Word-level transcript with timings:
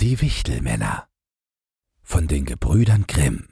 Die 0.00 0.18
Wichtelmänner. 0.22 1.08
Von 2.02 2.26
den 2.26 2.46
Gebrüdern 2.46 3.04
Grimm. 3.06 3.48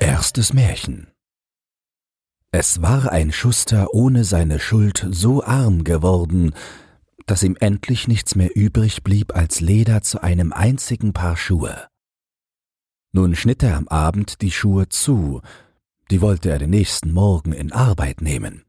Erstes 0.00 0.52
Märchen. 0.52 1.12
Es 2.50 2.82
war 2.82 3.12
ein 3.12 3.30
Schuster 3.30 3.94
ohne 3.94 4.24
seine 4.24 4.58
Schuld 4.58 5.06
so 5.12 5.44
arm 5.44 5.84
geworden, 5.84 6.56
dass 7.26 7.44
ihm 7.44 7.56
endlich 7.60 8.08
nichts 8.08 8.34
mehr 8.34 8.56
übrig 8.56 9.04
blieb 9.04 9.36
als 9.36 9.60
Leder 9.60 10.02
zu 10.02 10.24
einem 10.24 10.52
einzigen 10.52 11.12
Paar 11.12 11.36
Schuhe. 11.36 11.86
Nun 13.18 13.34
schnitt 13.34 13.64
er 13.64 13.76
am 13.76 13.88
Abend 13.88 14.42
die 14.42 14.52
Schuhe 14.52 14.90
zu, 14.90 15.42
die 16.08 16.20
wollte 16.20 16.50
er 16.50 16.60
den 16.60 16.70
nächsten 16.70 17.12
Morgen 17.12 17.52
in 17.52 17.72
Arbeit 17.72 18.22
nehmen. 18.22 18.62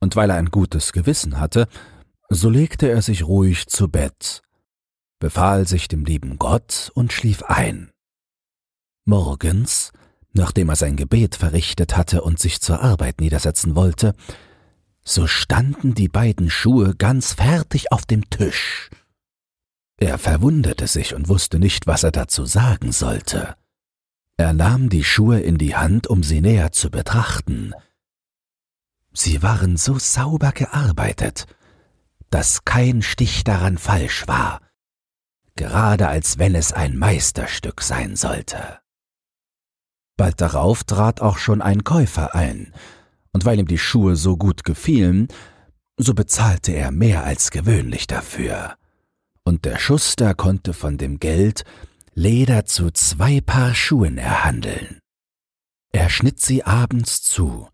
Und 0.00 0.16
weil 0.16 0.30
er 0.30 0.36
ein 0.36 0.50
gutes 0.50 0.94
Gewissen 0.94 1.38
hatte, 1.38 1.68
so 2.30 2.48
legte 2.48 2.88
er 2.88 3.02
sich 3.02 3.26
ruhig 3.26 3.66
zu 3.66 3.88
Bett, 3.88 4.40
befahl 5.18 5.68
sich 5.68 5.86
dem 5.86 6.06
lieben 6.06 6.38
Gott 6.38 6.90
und 6.94 7.12
schlief 7.12 7.42
ein. 7.42 7.90
Morgens, 9.04 9.92
nachdem 10.32 10.70
er 10.70 10.76
sein 10.76 10.96
Gebet 10.96 11.34
verrichtet 11.34 11.94
hatte 11.94 12.22
und 12.22 12.38
sich 12.38 12.62
zur 12.62 12.80
Arbeit 12.80 13.20
niedersetzen 13.20 13.76
wollte, 13.76 14.14
so 15.04 15.26
standen 15.26 15.92
die 15.92 16.08
beiden 16.08 16.48
Schuhe 16.48 16.94
ganz 16.94 17.34
fertig 17.34 17.92
auf 17.92 18.06
dem 18.06 18.30
Tisch. 18.30 18.88
Er 19.98 20.16
verwunderte 20.16 20.86
sich 20.86 21.14
und 21.14 21.28
wusste 21.28 21.58
nicht, 21.58 21.88
was 21.88 22.04
er 22.04 22.12
dazu 22.12 22.46
sagen 22.46 22.92
sollte. 22.92 23.56
Er 24.36 24.52
nahm 24.52 24.88
die 24.88 25.02
Schuhe 25.02 25.40
in 25.40 25.58
die 25.58 25.74
Hand, 25.74 26.06
um 26.06 26.22
sie 26.22 26.40
näher 26.40 26.70
zu 26.70 26.90
betrachten. 26.90 27.74
Sie 29.12 29.42
waren 29.42 29.76
so 29.76 29.98
sauber 29.98 30.52
gearbeitet, 30.52 31.46
dass 32.30 32.64
kein 32.64 33.02
Stich 33.02 33.42
daran 33.42 33.76
falsch 33.76 34.28
war, 34.28 34.60
gerade 35.56 36.06
als 36.06 36.38
wenn 36.38 36.54
es 36.54 36.72
ein 36.72 36.96
Meisterstück 36.96 37.80
sein 37.82 38.14
sollte. 38.14 38.78
Bald 40.16 40.40
darauf 40.40 40.84
trat 40.84 41.20
auch 41.20 41.38
schon 41.38 41.60
ein 41.60 41.82
Käufer 41.82 42.36
ein, 42.36 42.72
und 43.32 43.44
weil 43.44 43.58
ihm 43.58 43.66
die 43.66 43.78
Schuhe 43.78 44.14
so 44.14 44.36
gut 44.36 44.62
gefielen, 44.62 45.26
so 45.96 46.14
bezahlte 46.14 46.72
er 46.72 46.92
mehr 46.92 47.24
als 47.24 47.50
gewöhnlich 47.50 48.06
dafür. 48.06 48.76
Und 49.48 49.64
der 49.64 49.78
Schuster 49.78 50.34
konnte 50.34 50.74
von 50.74 50.98
dem 50.98 51.20
Geld 51.20 51.64
Leder 52.12 52.66
zu 52.66 52.90
zwei 52.90 53.40
Paar 53.40 53.74
Schuhen 53.74 54.18
erhandeln. 54.18 54.98
Er 55.90 56.10
schnitt 56.10 56.38
sie 56.38 56.64
abends 56.64 57.22
zu 57.22 57.66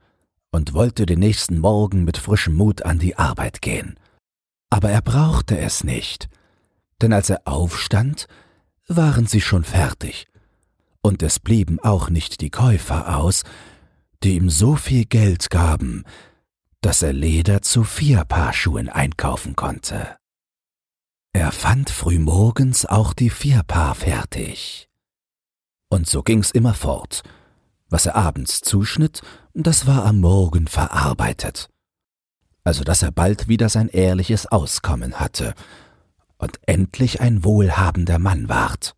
und 0.53 0.73
wollte 0.73 1.05
den 1.05 1.19
nächsten 1.19 1.59
Morgen 1.59 2.05
mit 2.05 2.17
frischem 2.17 2.55
Mut 2.55 2.83
an 2.83 3.01
die 3.01 3.19
Arbeit 3.19 3.61
gehen. 3.61 3.99
Aber 4.71 4.89
er 4.89 5.03
brauchte 5.03 5.59
es 5.59 5.83
nicht, 5.83 6.29
denn 7.03 7.13
als 7.13 7.29
er 7.29 7.43
aufstand, 7.45 8.29
waren 8.87 9.27
sie 9.27 9.41
schon 9.41 9.65
fertig, 9.65 10.29
und 11.01 11.25
es 11.25 11.41
blieben 11.41 11.81
auch 11.81 12.09
nicht 12.09 12.41
die 12.41 12.51
Käufer 12.51 13.19
aus, 13.19 13.43
die 14.23 14.37
ihm 14.37 14.49
so 14.49 14.77
viel 14.77 15.07
Geld 15.07 15.51
gaben, 15.51 16.05
dass 16.83 17.03
er 17.03 17.13
Leder 17.13 17.63
zu 17.63 17.83
vier 17.83 18.25
Paar 18.25 18.53
Schuhen 18.53 18.89
einkaufen 18.89 19.57
konnte. 19.57 20.17
Er 21.35 21.51
fand 21.51 21.91
frühmorgens 21.91 22.87
auch 22.87 23.13
die 23.13 23.29
vier 23.29 23.65
Paar 23.65 23.97
fertig. 23.97 24.89
Und 25.89 26.09
so 26.09 26.23
ging's 26.23 26.53
immer 26.53 26.75
fort. 26.75 27.25
Was 27.91 28.07
er 28.07 28.15
abends 28.15 28.61
zuschnitt, 28.61 29.21
das 29.53 29.85
war 29.89 30.07
am 30.07 30.21
Morgen 30.21 30.69
verarbeitet. 30.69 31.71
Also 32.63 32.85
dass 32.85 33.03
er 33.03 33.11
bald 33.11 33.49
wieder 33.49 33.69
sein 33.69 33.89
ehrliches 33.89 34.47
Auskommen 34.47 35.19
hatte 35.19 35.55
und 36.39 36.61
endlich 36.67 37.21
ein 37.21 37.43
wohlhabender 37.43 38.21
Mann 38.21 38.49
ward. 38.49 38.95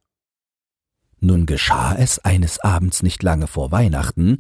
Nun 1.21 1.47
geschah 1.47 1.95
es 1.95 2.19
eines 2.19 2.61
Abends 2.61 3.03
nicht 3.03 3.23
lange 3.23 3.47
vor 3.47 3.73
Weihnachten, 3.73 4.37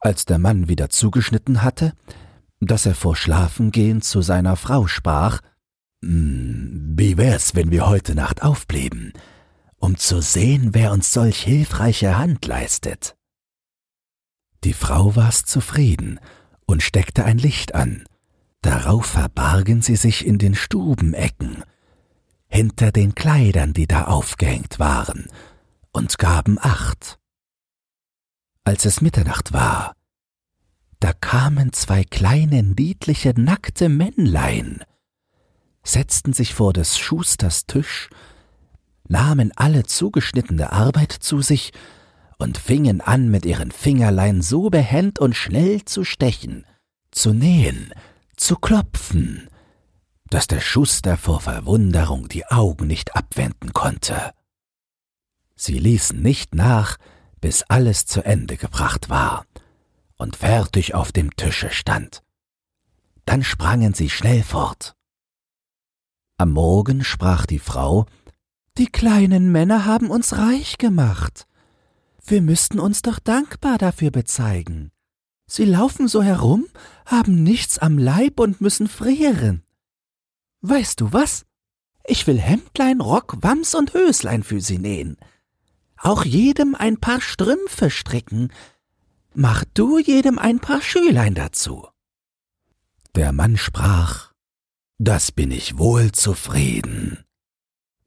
als 0.00 0.24
der 0.24 0.38
Mann 0.38 0.68
wieder 0.68 0.88
zugeschnitten 0.88 1.62
hatte, 1.62 1.92
dass 2.60 2.86
er 2.86 2.94
vor 2.94 3.14
Schlafengehen 3.14 4.00
zu 4.00 4.22
seiner 4.22 4.56
Frau 4.56 4.86
sprach 4.86 5.42
Wie 6.00 7.16
wär's, 7.16 7.54
wenn 7.54 7.70
wir 7.70 7.86
heute 7.86 8.14
Nacht 8.14 8.42
aufblieben, 8.42 9.12
um 9.76 9.96
zu 9.96 10.20
sehen, 10.20 10.74
wer 10.74 10.92
uns 10.92 11.12
solch 11.12 11.42
hilfreiche 11.42 12.18
Hand 12.18 12.46
leistet? 12.46 13.16
Die 14.64 14.72
Frau 14.72 15.16
war's 15.16 15.44
zufrieden 15.44 16.18
und 16.66 16.82
steckte 16.82 17.24
ein 17.24 17.38
Licht 17.38 17.74
an. 17.74 18.04
Darauf 18.62 19.06
verbargen 19.06 19.82
sie 19.82 19.96
sich 19.96 20.26
in 20.26 20.38
den 20.38 20.54
Stubenecken, 20.54 21.62
hinter 22.48 22.90
den 22.90 23.14
Kleidern, 23.14 23.72
die 23.72 23.86
da 23.86 24.04
aufgehängt 24.04 24.78
waren, 24.78 25.28
und 25.92 26.18
gaben 26.18 26.58
Acht. 26.60 27.18
Als 28.64 28.84
es 28.84 29.00
Mitternacht 29.00 29.52
war, 29.52 29.94
da 30.98 31.12
kamen 31.12 31.72
zwei 31.72 32.02
kleine, 32.02 32.62
niedliche, 32.62 33.38
nackte 33.40 33.88
Männlein, 33.88 34.82
setzten 35.86 36.32
sich 36.32 36.54
vor 36.54 36.72
des 36.72 36.98
Schusters 36.98 37.66
Tisch, 37.66 38.10
nahmen 39.08 39.52
alle 39.56 39.84
zugeschnittene 39.84 40.72
Arbeit 40.72 41.12
zu 41.12 41.40
sich 41.40 41.72
und 42.38 42.58
fingen 42.58 43.00
an, 43.00 43.30
mit 43.30 43.46
ihren 43.46 43.70
Fingerlein 43.70 44.42
so 44.42 44.68
behend 44.68 45.18
und 45.18 45.34
schnell 45.34 45.84
zu 45.84 46.04
stechen, 46.04 46.66
zu 47.10 47.32
nähen, 47.32 47.92
zu 48.36 48.56
klopfen, 48.56 49.48
dass 50.28 50.46
der 50.46 50.60
Schuster 50.60 51.16
vor 51.16 51.40
Verwunderung 51.40 52.28
die 52.28 52.46
Augen 52.46 52.88
nicht 52.88 53.14
abwenden 53.14 53.72
konnte. 53.72 54.32
Sie 55.54 55.78
ließen 55.78 56.20
nicht 56.20 56.54
nach, 56.54 56.98
bis 57.40 57.62
alles 57.62 58.06
zu 58.06 58.24
Ende 58.24 58.56
gebracht 58.56 59.08
war 59.08 59.46
und 60.16 60.36
fertig 60.36 60.94
auf 60.94 61.12
dem 61.12 61.34
Tische 61.36 61.70
stand. 61.70 62.22
Dann 63.24 63.42
sprangen 63.42 63.94
sie 63.94 64.10
schnell 64.10 64.42
fort. 64.42 64.95
Am 66.38 66.52
Morgen 66.52 67.04
sprach 67.04 67.46
die 67.46 67.58
Frau 67.58 68.06
Die 68.78 68.86
kleinen 68.86 69.50
Männer 69.52 69.86
haben 69.86 70.10
uns 70.10 70.36
reich 70.36 70.78
gemacht. 70.78 71.46
Wir 72.26 72.42
müssten 72.42 72.78
uns 72.78 73.02
doch 73.02 73.18
dankbar 73.18 73.78
dafür 73.78 74.10
bezeigen. 74.10 74.90
Sie 75.46 75.64
laufen 75.64 76.08
so 76.08 76.22
herum, 76.22 76.66
haben 77.06 77.42
nichts 77.42 77.78
am 77.78 77.98
Leib 77.98 78.40
und 78.40 78.60
müssen 78.60 78.88
frieren. 78.88 79.62
Weißt 80.60 81.00
du 81.00 81.12
was? 81.12 81.46
Ich 82.04 82.26
will 82.26 82.38
Hemdlein, 82.38 83.00
Rock, 83.00 83.38
Wams 83.40 83.74
und 83.74 83.94
Höslein 83.94 84.42
für 84.42 84.60
sie 84.60 84.78
nähen 84.78 85.16
auch 86.06 86.24
jedem 86.24 86.74
ein 86.74 86.98
paar 86.98 87.20
Strümpfe 87.20 87.90
stricken, 87.90 88.52
mach 89.34 89.64
du 89.74 89.98
jedem 89.98 90.38
ein 90.38 90.60
paar 90.60 90.80
Schülein 90.80 91.34
dazu. 91.34 91.86
Der 93.14 93.32
Mann 93.32 93.56
sprach, 93.56 94.25
das 94.98 95.32
bin 95.32 95.50
ich 95.50 95.78
wohl 95.78 96.12
zufrieden. 96.12 97.24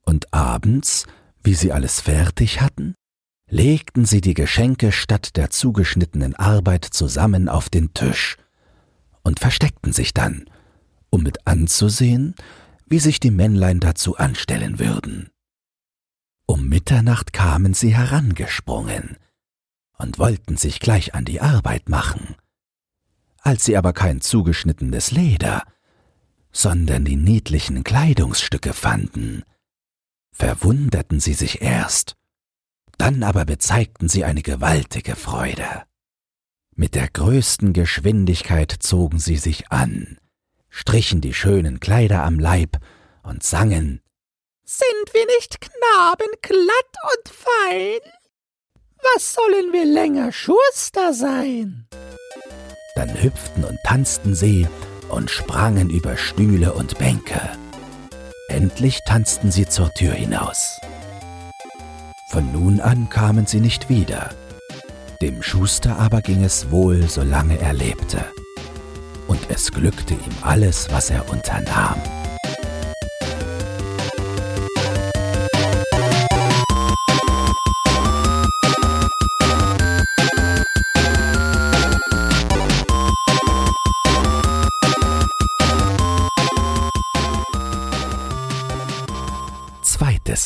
Und 0.02 0.32
abends, 0.34 1.06
wie 1.42 1.54
sie 1.54 1.72
alles 1.72 2.00
fertig 2.00 2.60
hatten, 2.60 2.94
legten 3.48 4.04
sie 4.04 4.20
die 4.20 4.34
Geschenke 4.34 4.92
statt 4.92 5.36
der 5.36 5.50
zugeschnittenen 5.50 6.34
Arbeit 6.34 6.84
zusammen 6.84 7.48
auf 7.48 7.68
den 7.68 7.94
Tisch 7.94 8.36
und 9.22 9.40
versteckten 9.40 9.92
sich 9.92 10.14
dann, 10.14 10.48
um 11.10 11.22
mit 11.22 11.46
anzusehen, 11.46 12.34
wie 12.86 12.98
sich 12.98 13.20
die 13.20 13.30
Männlein 13.30 13.80
dazu 13.80 14.16
anstellen 14.16 14.78
würden. 14.78 15.30
Um 16.46 16.68
Mitternacht 16.68 17.32
kamen 17.32 17.74
sie 17.74 17.94
herangesprungen 17.94 19.16
und 19.98 20.18
wollten 20.18 20.56
sich 20.56 20.80
gleich 20.80 21.14
an 21.14 21.24
die 21.24 21.40
Arbeit 21.40 21.88
machen. 21.88 22.34
Als 23.38 23.64
sie 23.64 23.76
aber 23.76 23.92
kein 23.92 24.20
zugeschnittenes 24.20 25.12
Leder, 25.12 25.62
sondern 26.52 27.04
die 27.04 27.16
niedlichen 27.16 27.84
Kleidungsstücke 27.84 28.72
fanden, 28.72 29.44
verwunderten 30.32 31.20
sie 31.20 31.34
sich 31.34 31.62
erst, 31.62 32.16
dann 32.98 33.22
aber 33.22 33.44
bezeigten 33.44 34.08
sie 34.08 34.24
eine 34.24 34.42
gewaltige 34.42 35.16
Freude. 35.16 35.84
Mit 36.74 36.94
der 36.94 37.08
größten 37.08 37.72
Geschwindigkeit 37.72 38.74
zogen 38.80 39.18
sie 39.18 39.36
sich 39.36 39.70
an, 39.70 40.18
strichen 40.68 41.20
die 41.20 41.34
schönen 41.34 41.80
Kleider 41.80 42.24
am 42.24 42.38
Leib 42.38 42.78
und 43.22 43.42
sangen 43.42 44.00
sind 44.72 45.14
wir 45.14 45.26
nicht 45.26 45.60
Knaben 45.60 46.28
glatt 46.42 46.94
und 47.12 47.28
fein? 47.34 47.98
Was 49.14 49.32
sollen 49.32 49.72
wir 49.72 49.84
länger 49.84 50.30
Schuster 50.30 51.12
sein? 51.12 51.88
Dann 52.94 53.20
hüpften 53.20 53.64
und 53.64 53.78
tanzten 53.82 54.36
sie 54.36 54.68
und 55.10 55.30
sprangen 55.30 55.90
über 55.90 56.16
Stühle 56.16 56.72
und 56.72 56.98
Bänke. 56.98 57.40
Endlich 58.48 59.00
tanzten 59.06 59.50
sie 59.50 59.66
zur 59.66 59.92
Tür 59.94 60.12
hinaus. 60.12 60.80
Von 62.30 62.52
nun 62.52 62.80
an 62.80 63.08
kamen 63.08 63.46
sie 63.46 63.60
nicht 63.60 63.88
wieder. 63.88 64.30
Dem 65.20 65.42
Schuster 65.42 65.98
aber 65.98 66.22
ging 66.22 66.44
es 66.44 66.70
wohl, 66.70 67.08
solange 67.08 67.58
er 67.58 67.72
lebte. 67.72 68.24
Und 69.26 69.40
es 69.48 69.70
glückte 69.70 70.14
ihm 70.14 70.34
alles, 70.42 70.88
was 70.90 71.10
er 71.10 71.28
unternahm. 71.30 72.00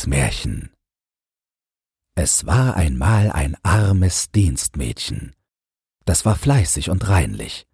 Märchen 0.07 0.71
Es 2.15 2.47
war 2.47 2.77
einmal 2.77 3.31
ein 3.31 3.57
armes 3.63 4.31
Dienstmädchen. 4.31 5.35
Das 6.05 6.25
war 6.25 6.37
fleißig 6.37 6.91
und 6.91 7.09
reinlich, 7.09 7.67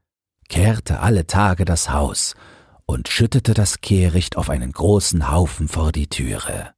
kehrte 0.48 1.00
alle 1.00 1.26
Tage 1.26 1.64
das 1.64 1.90
Haus 1.90 2.34
und 2.86 3.08
schüttete 3.08 3.54
das 3.54 3.80
Kehricht 3.80 4.36
auf 4.36 4.50
einen 4.50 4.72
großen 4.72 5.30
Haufen 5.30 5.68
vor 5.68 5.92
die 5.92 6.08
Türe. 6.08 6.72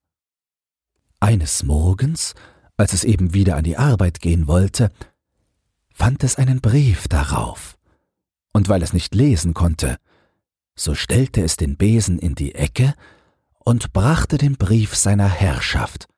Eines 1.20 1.62
Morgens, 1.62 2.34
als 2.76 2.92
es 2.92 3.04
eben 3.04 3.34
wieder 3.34 3.56
an 3.56 3.64
die 3.64 3.76
Arbeit 3.76 4.20
gehen 4.20 4.46
wollte, 4.46 4.90
fand 5.92 6.24
es 6.24 6.36
einen 6.36 6.60
Brief 6.60 7.08
darauf, 7.08 7.76
und 8.52 8.68
weil 8.68 8.82
es 8.82 8.92
nicht 8.92 9.14
lesen 9.14 9.54
konnte, 9.54 9.98
so 10.74 10.94
stellte 10.94 11.42
es 11.42 11.56
den 11.56 11.76
Besen 11.76 12.18
in 12.18 12.34
die 12.34 12.54
Ecke 12.54 12.94
und 13.64 13.92
brachte 13.92 14.38
den 14.38 14.56
Brief 14.56 14.94
seiner 14.94 15.28
Herrschaft. 15.28 16.08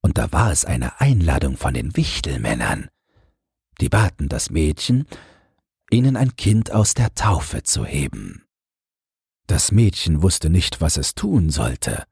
Und 0.00 0.18
da 0.18 0.32
war 0.32 0.50
es 0.50 0.64
eine 0.64 1.00
Einladung 1.00 1.56
von 1.56 1.74
den 1.74 1.96
Wichtelmännern. 1.96 2.88
Die 3.80 3.88
baten 3.88 4.28
das 4.28 4.50
Mädchen, 4.50 5.06
ihnen 5.90 6.16
ein 6.16 6.36
Kind 6.36 6.72
aus 6.72 6.94
der 6.94 7.14
Taufe 7.14 7.62
zu 7.62 7.84
heben. 7.84 8.44
Das 9.46 9.72
Mädchen 9.72 10.22
wusste 10.22 10.50
nicht, 10.50 10.80
was 10.80 10.96
es 10.96 11.14
tun 11.14 11.50
sollte. 11.50 12.04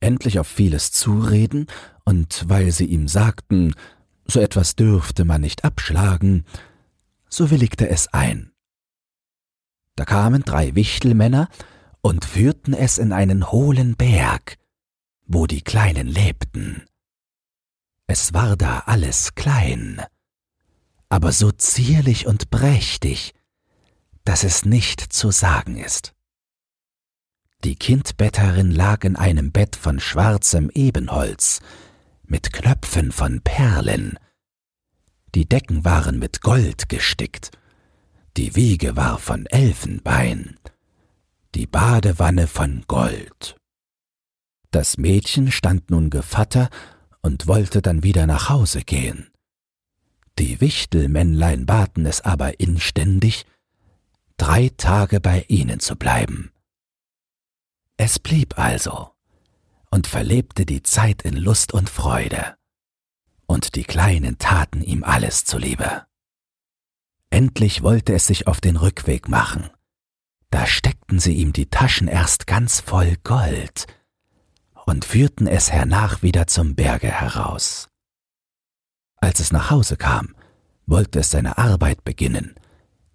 Endlich 0.00 0.38
auf 0.38 0.46
vieles 0.46 0.92
zureden, 0.92 1.66
und 2.04 2.48
weil 2.48 2.70
sie 2.70 2.86
ihm 2.86 3.08
sagten, 3.08 3.74
so 4.26 4.40
etwas 4.40 4.76
dürfte 4.76 5.24
man 5.24 5.40
nicht 5.40 5.64
abschlagen, 5.64 6.44
so 7.28 7.50
willigte 7.50 7.88
es 7.88 8.08
ein. 8.08 8.52
Da 9.96 10.04
kamen 10.04 10.42
drei 10.42 10.74
Wichtelmänner 10.74 11.48
und 12.00 12.24
führten 12.24 12.74
es 12.74 12.98
in 12.98 13.12
einen 13.12 13.50
hohlen 13.50 13.96
Berg, 13.96 14.56
wo 15.26 15.46
die 15.46 15.62
Kleinen 15.62 16.06
lebten. 16.06 16.84
Es 18.06 18.32
war 18.32 18.56
da 18.56 18.80
alles 18.86 19.34
klein, 19.34 20.02
aber 21.08 21.32
so 21.32 21.52
zierlich 21.52 22.26
und 22.26 22.50
prächtig, 22.50 23.34
dass 24.24 24.44
es 24.44 24.64
nicht 24.64 25.00
zu 25.00 25.30
sagen 25.30 25.76
ist. 25.76 26.14
Die 27.64 27.74
Kindbetterin 27.76 28.70
lag 28.70 29.04
in 29.04 29.16
einem 29.16 29.50
Bett 29.50 29.74
von 29.74 29.98
schwarzem 29.98 30.70
Ebenholz, 30.70 31.60
mit 32.24 32.52
Knöpfen 32.52 33.10
von 33.10 33.40
Perlen. 33.40 34.18
Die 35.34 35.46
Decken 35.46 35.84
waren 35.84 36.18
mit 36.18 36.40
Gold 36.40 36.88
gestickt, 36.88 37.50
die 38.36 38.54
Wiege 38.54 38.96
war 38.96 39.18
von 39.18 39.46
Elfenbein, 39.46 40.56
die 41.54 41.66
Badewanne 41.66 42.46
von 42.46 42.84
Gold. 42.86 43.56
Das 44.70 44.98
Mädchen 44.98 45.50
stand 45.50 45.90
nun 45.90 46.10
Gevatter 46.10 46.68
und 47.22 47.46
wollte 47.46 47.80
dann 47.82 48.02
wieder 48.02 48.26
nach 48.26 48.48
Hause 48.48 48.82
gehen. 48.82 49.30
Die 50.38 50.60
Wichtelmännlein 50.60 51.66
baten 51.66 52.06
es 52.06 52.20
aber 52.20 52.60
inständig, 52.60 53.46
drei 54.36 54.70
Tage 54.76 55.20
bei 55.20 55.44
ihnen 55.48 55.80
zu 55.80 55.96
bleiben. 55.96 56.52
Es 57.96 58.18
blieb 58.18 58.58
also 58.58 59.10
und 59.90 60.06
verlebte 60.06 60.64
die 60.66 60.82
Zeit 60.82 61.22
in 61.22 61.36
Lust 61.36 61.72
und 61.72 61.90
Freude, 61.90 62.56
und 63.46 63.74
die 63.74 63.84
Kleinen 63.84 64.38
taten 64.38 64.82
ihm 64.82 65.02
alles 65.02 65.44
zuliebe. 65.44 66.06
Endlich 67.30 67.82
wollte 67.82 68.14
es 68.14 68.26
sich 68.26 68.46
auf 68.46 68.60
den 68.60 68.76
Rückweg 68.76 69.28
machen. 69.28 69.70
Da 70.50 70.66
steckten 70.66 71.18
sie 71.20 71.34
ihm 71.34 71.52
die 71.52 71.66
Taschen 71.66 72.08
erst 72.08 72.46
ganz 72.46 72.80
voll 72.80 73.16
Gold 73.22 73.86
und 74.86 75.04
führten 75.04 75.46
es 75.46 75.70
hernach 75.70 76.22
wieder 76.22 76.46
zum 76.46 76.74
Berge 76.74 77.10
heraus. 77.10 77.88
Als 79.20 79.40
es 79.40 79.52
nach 79.52 79.70
Hause 79.70 79.96
kam, 79.96 80.34
wollte 80.86 81.20
es 81.20 81.30
seine 81.30 81.58
Arbeit 81.58 82.04
beginnen, 82.04 82.54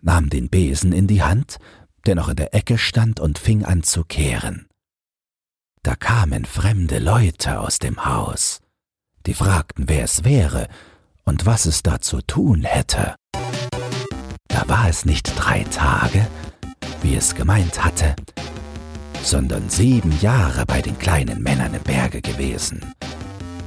nahm 0.01 0.29
den 0.29 0.49
Besen 0.49 0.93
in 0.93 1.07
die 1.07 1.23
Hand, 1.23 1.57
der 2.05 2.15
noch 2.15 2.29
in 2.29 2.35
der 2.35 2.53
Ecke 2.53 2.77
stand, 2.77 3.19
und 3.19 3.39
fing 3.39 3.63
an 3.63 3.83
zu 3.83 4.03
kehren. 4.03 4.67
Da 5.81 5.95
kamen 5.95 6.45
fremde 6.45 6.99
Leute 6.99 7.59
aus 7.59 7.79
dem 7.79 8.05
Haus, 8.05 8.61
die 9.25 9.33
fragten, 9.33 9.89
wer 9.89 10.03
es 10.03 10.23
wäre 10.23 10.67
und 11.23 11.45
was 11.45 11.65
es 11.65 11.81
da 11.81 11.99
zu 11.99 12.21
tun 12.21 12.63
hätte. 12.63 13.15
Da 14.47 14.67
war 14.67 14.87
es 14.87 15.05
nicht 15.05 15.33
drei 15.35 15.63
Tage, 15.63 16.27
wie 17.03 17.15
es 17.15 17.35
gemeint 17.35 17.83
hatte, 17.83 18.15
sondern 19.21 19.69
sieben 19.69 20.17
Jahre 20.21 20.65
bei 20.65 20.81
den 20.81 20.97
kleinen 20.97 21.43
Männern 21.43 21.73
im 21.73 21.83
Berge 21.83 22.21
gewesen. 22.21 22.93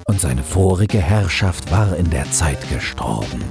Und 0.07 0.21
seine 0.21 0.43
vorige 0.43 0.99
Herrschaft 0.99 1.71
war 1.71 1.97
in 1.97 2.09
der 2.11 2.31
Zeit 2.31 2.69
gestorben. 2.71 3.45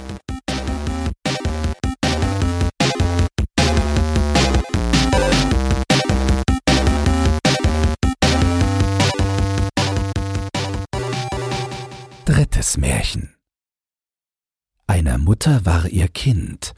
Drittes 12.26 12.78
Märchen 12.78 13.36
Einer 14.88 15.20
Mutter 15.20 15.64
war 15.66 15.88
ihr 15.88 16.08
Kind, 16.08 16.74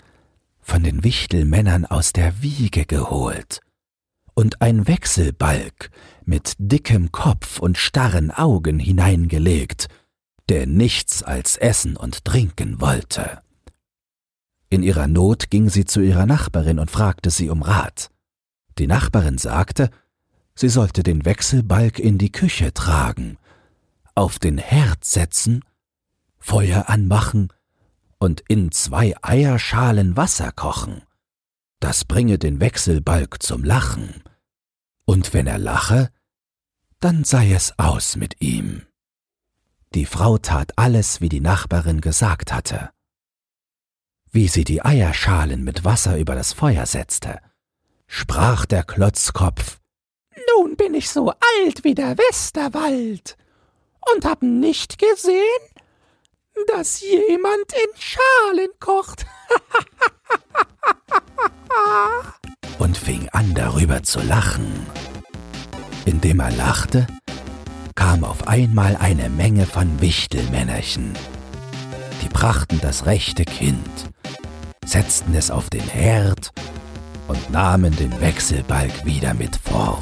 von 0.67 0.83
den 0.83 1.05
Wichtelmännern 1.05 1.85
aus 1.85 2.11
der 2.11 2.41
Wiege 2.41 2.85
geholt, 2.85 3.61
und 4.33 4.61
ein 4.61 4.85
Wechselbalg 4.85 5.91
mit 6.25 6.55
dickem 6.59 7.13
Kopf 7.13 7.59
und 7.59 7.77
starren 7.77 8.31
Augen 8.31 8.77
hineingelegt, 8.77 9.87
der 10.49 10.67
nichts 10.67 11.23
als 11.23 11.55
essen 11.55 11.95
und 11.95 12.25
trinken 12.25 12.81
wollte. 12.81 13.41
In 14.69 14.83
ihrer 14.83 15.07
Not 15.07 15.49
ging 15.49 15.69
sie 15.69 15.85
zu 15.85 16.01
ihrer 16.01 16.25
Nachbarin 16.25 16.79
und 16.79 16.91
fragte 16.91 17.29
sie 17.29 17.49
um 17.49 17.61
Rat. 17.61 18.09
Die 18.77 18.87
Nachbarin 18.87 19.37
sagte, 19.37 19.89
sie 20.53 20.69
sollte 20.69 21.01
den 21.01 21.23
Wechselbalg 21.23 21.97
in 21.97 22.17
die 22.17 22.33
Küche 22.33 22.73
tragen, 22.73 23.37
auf 24.15 24.37
den 24.37 24.57
Herd 24.57 25.05
setzen, 25.05 25.63
Feuer 26.39 26.89
anmachen 26.89 27.53
und 28.19 28.41
in 28.47 28.71
zwei 28.71 29.15
Eierschalen 29.21 30.17
Wasser 30.17 30.51
kochen. 30.51 31.03
Das 31.79 32.05
bringe 32.05 32.39
den 32.39 32.59
Wechselbalg 32.59 33.41
zum 33.41 33.63
Lachen. 33.63 34.23
Und 35.05 35.33
wenn 35.33 35.47
er 35.47 35.59
lache, 35.59 36.09
dann 36.99 37.23
sei 37.23 37.53
es 37.53 37.77
aus 37.77 38.15
mit 38.15 38.41
ihm. 38.41 38.81
Die 39.93 40.05
Frau 40.05 40.37
tat 40.37 40.73
alles, 40.75 41.21
wie 41.21 41.29
die 41.29 41.39
Nachbarin 41.39 42.01
gesagt 42.01 42.51
hatte. 42.51 42.91
Wie 44.31 44.47
sie 44.47 44.63
die 44.63 44.83
Eierschalen 44.83 45.63
mit 45.63 45.85
Wasser 45.85 46.17
über 46.17 46.35
das 46.35 46.53
Feuer 46.53 46.85
setzte, 46.85 47.39
sprach 48.07 48.65
der 48.65 48.83
Klotzkopf 48.83 49.79
Nun 50.55 50.75
bin 50.75 50.93
ich 50.93 51.09
so 51.09 51.29
alt 51.29 51.83
wie 51.83 51.95
der 51.95 52.17
Westerwald 52.17 53.37
und 54.13 54.25
hab 54.25 54.41
nicht 54.41 54.97
gesehen, 54.97 55.43
dass 56.67 57.01
jemand 57.01 57.73
in 57.73 57.99
Schalen 57.99 58.69
kocht. 58.79 59.25
und 62.79 62.97
fing 62.97 63.27
an 63.29 63.53
darüber 63.53 64.03
zu 64.03 64.21
lachen. 64.21 64.85
Indem 66.05 66.39
er 66.39 66.51
lachte, 66.51 67.07
kam 67.95 68.23
auf 68.23 68.47
einmal 68.47 68.95
eine 68.95 69.29
Menge 69.29 69.65
von 69.65 70.01
Wichtelmännerchen. 70.01 71.13
Die 72.21 72.29
brachten 72.29 72.79
das 72.81 73.05
rechte 73.05 73.45
Kind, 73.45 74.09
setzten 74.85 75.33
es 75.35 75.51
auf 75.51 75.69
den 75.69 75.87
Herd 75.87 76.51
und 77.27 77.49
nahmen 77.49 77.95
den 77.95 78.19
Wechselbalg 78.21 79.05
wieder 79.05 79.33
mit 79.33 79.55
fort. 79.55 80.01